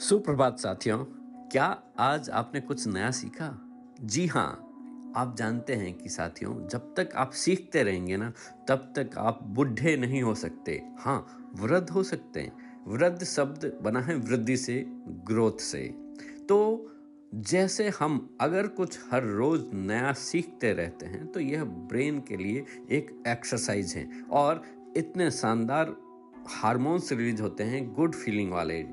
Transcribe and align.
सुप्रभात 0.00 0.58
साथियों, 0.58 0.98
क्या 1.52 1.82
आज 1.98 2.30
आपने 2.30 2.60
कुछ 2.60 2.86
नया 2.86 3.10
सीखा? 3.10 3.48
जी 4.00 4.26
हाँ 4.26 4.50
आप 5.16 5.34
जानते 5.36 5.74
हैं 5.74 5.94
कि 5.94 6.08
साथियों, 6.08 6.68
जब 6.68 6.94
तक 6.96 7.08
आप 7.16 7.30
सीखते 7.30 7.82
रहेंगे 7.82 8.16
ना, 8.16 8.32
तब 8.68 8.92
तक 8.96 9.18
आप 9.18 9.40
बुढ़े 9.42 9.96
नहीं 9.96 10.22
हो 10.22 10.34
सकते। 10.34 10.72
हाँ 10.98 11.52
वृद्ध 11.54 11.90
हो 11.90 12.02
सकते 12.02 12.40
हैं। 12.40 12.84
वृद्ध 12.86 13.24
शब्द 13.24 13.78
बना 13.82 14.00
है 14.00 14.14
वृद्धि 14.14 14.56
से, 14.56 14.84
ग्रोथ 15.24 15.60
से। 15.60 15.82
तो 16.48 16.90
जैसे 17.34 17.88
हम 17.88 18.36
अगर 18.40 18.66
कुछ 18.66 18.98
हर 19.12 19.24
रोज 19.24 19.64
नया 19.74 20.12
सीखते 20.12 20.72
रहते 20.72 21.06
हैं 21.06 21.26
तो 21.26 21.40
यह 21.40 21.64
ब्रेन 21.64 22.20
के 22.20 22.36
लिए 22.36 22.64
एक 22.90 23.22
एक्सरसाइज 23.28 23.94
है। 23.96 24.08
और 24.30 24.62
इतने 24.96 25.30
शानदार 25.30 25.94
हार्मोन्स 26.48 27.12
रिलीज़ 27.12 27.42
होते 27.42 27.64
हैं, 27.64 27.92
गुड 27.94 28.14
फीलिंग 28.14 28.52
वाले 28.52 28.84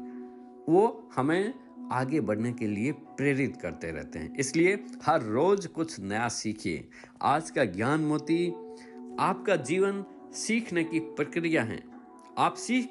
वो 0.69 1.09
हमें 1.15 1.53
आगे 1.91 2.19
बढ़ने 2.19 2.51
के 2.53 2.67
लिए 2.67 2.91
प्रेरित 2.91 3.57
करते 3.61 3.91
रहते 3.91 4.19
हैं। 4.19 4.35
इसलिए 4.35 4.73
हर 5.03 5.23
रोज 5.23 5.65
कुछ 5.65 5.99
नया 5.99 6.27
सीखिए। 6.27 6.87
आज 7.21 7.49
का 7.49 7.65
ज्ञान 7.65 8.01
मोती, 8.01 8.47
आपका 9.19 9.55
जीवन 9.55 10.03
सीखने 10.33 10.83
की 10.83 10.99
प्रक्रिया 10.99 11.63
है। 11.63 11.83
आप 12.37 12.55
सीख, 12.55 12.89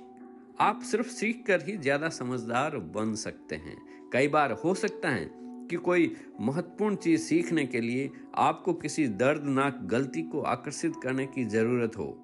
आप 0.61 0.83
सिर्फ़ 0.83 1.09
सीख 1.09 1.43
कर 1.47 1.63
ही 1.63 1.77
ज़्यादा 1.77 2.09
समझदार 2.09 2.77
बन 2.77 3.15
सकते 3.15 3.57
हैं। 3.57 3.77
कई 4.13 4.29
बार 4.29 4.53
हो 4.65 4.75
सकता 4.75 5.09
है 5.09 5.31
कि 5.71 5.77
कोई 5.77 6.15
महत्वपूर्ण 6.41 6.97
चीज़ 6.97 7.21
सीखने 7.21 7.65
के 7.67 7.81
लिए 7.81 8.11
आपको 8.35 8.73
किसी 8.73 9.07
दर्दनाक 9.09 9.81
गलती 9.85 10.23
को 10.23 10.41
आकर्षित 10.41 10.93
करने 11.03 11.27
की 11.27 11.45
ज़रूरत 11.45 11.97
हो। 11.97 12.17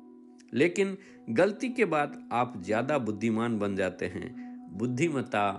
लेकिन 0.54 0.96
गलती 1.30 1.68
के 1.68 1.84
बाद 1.84 2.28
आप 2.32 2.52
ज़्यादा 2.64 2.98
बुद्धिमान 2.98 3.58
बन 3.58 3.76
जाते 3.76 4.06
हैं। 4.06 4.49
बुद्धिमत्ता 4.72 5.50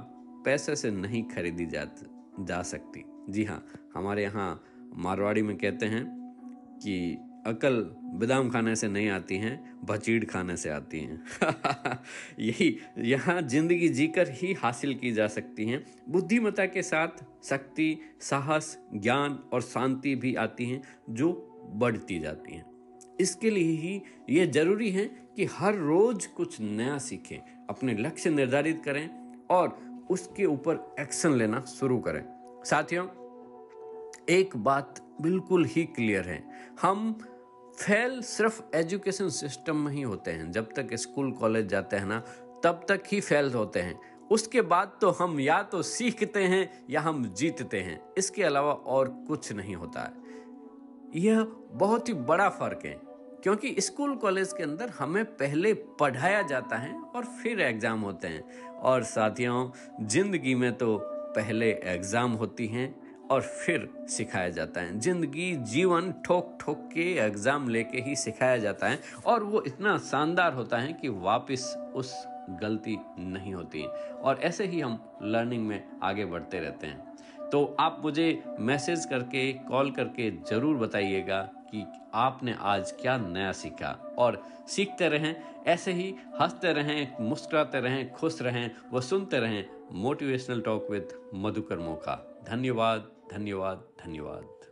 पैसे 0.45 0.75
से 0.75 0.91
नहीं 0.91 1.23
खरीदी 1.23 1.65
जा 1.65 1.85
जा 2.39 2.61
सकती। 2.61 3.03
जी 3.29 3.43
हाँ 3.43 3.65
हमारे 3.95 4.23
यहाँ 4.23 4.63
मारवाड़ी 4.95 5.41
में 5.41 5.55
कहते 5.57 5.85
हैं 5.85 6.05
कि 6.83 7.17
अकल 7.47 7.75
बादाम 8.13 8.49
खाने 8.49 8.75
से 8.75 8.87
नहीं 8.87 9.09
आती 9.09 9.37
हैं, 9.37 9.77
भचीड़ 9.85 10.25
खाने 10.25 10.57
से 10.57 10.69
आती 10.69 10.99
हैं। 10.99 11.23
यही, 12.39 12.77
यहाँ 12.97 13.41
ज़िंदगी 13.41 13.89
जीकर 13.89 14.29
ही 14.29 14.53
हासिल 14.53 14.93
की 14.93 15.11
जा 15.11 15.27
सकती 15.27 15.65
हैं। 15.65 15.83
बुद्धिमत्ता 16.09 16.65
के 16.65 16.81
साथ 16.81 17.23
शक्ति, 17.43 17.97
साहस, 18.21 18.77
ज्ञान 18.93 19.39
और 19.53 19.61
शांति 19.61 20.15
भी 20.15 20.35
आती 20.35 20.65
हैं, 20.65 20.81
जो 21.09 21.31
बढ़ती 21.75 22.19
जाती 22.19 22.55
हैं। 22.55 22.65
इसके 23.21 23.49
लिए 23.49 23.71
ही 23.71 24.01
ये 24.29 24.47
ज़रूरी 24.47 24.91
है 24.91 25.05
कि 25.35 25.45
हर 25.45 25.75
रोज 25.75 26.25
कुछ 26.25 26.61
नया 26.61 26.97
सीखें 26.97 27.60
अपने 27.71 27.93
लक्ष्य 27.93 28.29
निर्धारित 28.29 28.81
करें 28.85 29.09
और 29.49 29.79
उसके 30.09 30.45
ऊपर 30.45 30.95
एक्शन 30.99 31.33
लेना 31.33 31.59
शुरू 31.61 31.99
करें। 31.99 32.25
साथियों, 32.65 33.05
एक 34.29 34.57
बात 34.57 35.17
बिल्कुल 35.21 35.65
ही 35.65 35.83
क्लियर 35.83 36.29
है। 36.29 36.43
हम 36.81 37.13
फेल 37.79 38.21
सिर्फ़ 38.21 38.61
एजुकेशन 38.75 39.29
सिस्टम 39.29 39.77
में 39.77 39.91
ही 39.91 40.01
होते 40.01 40.31
हैं। 40.31 40.51
जब 40.51 40.73
तक 40.73 40.93
स्कूल 40.93 41.31
कॉलेज 41.31 41.65
जाते 41.65 41.95
हैं 41.95 42.05
ना, 42.05 42.19
तब 42.63 42.85
तक 42.89 43.03
ही 43.07 43.21
फेल 43.21 43.53
होते 43.53 43.79
हैं। 43.79 43.99
उसके 44.31 44.61
बाद 44.61 44.97
तो 45.01 45.09
हम 45.09 45.39
या 45.39 45.63
तो 45.63 45.81
सीखते 45.81 46.43
हैं 46.43 46.85
या 46.89 47.01
हम 47.01 47.33
जीतते 47.33 47.79
हैं। 47.79 48.01
इसके 48.17 48.43
अलावा 48.43 48.73
और 48.73 49.09
कुछ 49.27 49.53
नहीं 49.53 49.75
होता 49.75 50.01
है। 50.01 50.13
यह 51.15 51.43
बहुत 51.71 52.09
ही 52.09 52.13
बड़ा 52.13 52.49
फ़र्क 52.49 52.79
है। 52.85 53.10
क्योंकि 53.43 53.75
स्कूल 53.79 54.15
कॉलेज 54.15 54.53
के 54.53 54.63
अंदर 54.63 54.89
हमें 54.89 55.23
पहले 55.35 55.73
पढ़ाया 55.99 56.41
जाता 56.41 56.77
है 56.77 56.93
और 57.15 57.25
फिर 57.41 57.61
एग्ज़ाम 57.61 58.01
होते 58.01 58.27
हैं। 58.27 58.43
और 58.79 59.03
साथियों, 59.03 59.69
ज़िंदगी 60.01 60.55
में 60.55 60.71
तो 60.73 60.97
पहले 61.35 61.71
एग्ज़ाम 61.85 62.31
होती 62.31 62.67
हैं 62.67 62.95
और 63.31 63.41
फिर 63.41 63.87
सिखाया 64.09 64.49
जाता 64.49 64.81
है। 64.81 64.99
ज़िंदगी, 64.99 65.55
जीवन 65.55 66.11
ठोक 66.25 66.57
ठोक 66.61 66.89
के 66.93 67.11
एग्ज़ाम 67.17 67.69
लेके 67.69 68.01
ही 68.01 68.15
सिखाया 68.15 68.57
जाता 68.57 68.87
है 68.87 68.99
और 69.25 69.43
वो 69.43 69.63
इतना 69.67 69.97
शानदार 70.11 70.53
होता 70.53 70.77
है 70.77 70.93
कि 70.93 71.09
वापस 71.09 71.75
उस 71.95 72.13
गलती 72.61 72.97
नहीं 73.19 73.53
होती। 73.53 73.83
और 74.21 74.39
ऐसे 74.43 74.65
ही 74.65 74.79
हम 74.79 74.99
लर्निंग 75.23 75.67
में 75.67 75.83
आगे 76.03 76.25
बढ़ते 76.25 76.59
रहते 76.59 76.87
हैं। 76.87 77.10
तो 77.51 77.75
आप 77.79 78.01
मुझे 78.03 78.43
मैसेज 78.59 79.05
करके, 79.05 79.53
कॉल 79.53 79.91
करके 79.91 80.29
ज़रूर 80.31 80.77
बताइएगा 80.77 81.41
कि 81.71 81.85
आपने 82.13 82.55
आज 82.59 82.91
क्या 82.91 83.17
नया 83.17 83.51
सीखा। 83.51 84.15
और 84.17 84.41
सीखते 84.67 85.09
रहें, 85.09 85.35
ऐसे 85.67 85.91
ही 85.91 86.13
हँसते 86.39 86.73
रहें, 86.73 87.17
मुस्कुराते 87.21 87.79
रहें, 87.79 88.11
खुश 88.13 88.41
रहें, 88.41 88.71
व 88.93 89.01
सुनते 89.01 89.39
रहें 89.39 89.65
motivational 89.93 90.61
talk 90.61 90.87
with 90.91 91.13
Madhukar 91.33 91.79
Mokha. 91.79 92.15
धन्यवाद 92.47 93.11
धन्यवाद 93.31 93.83
धन्यवाद। 94.05 94.70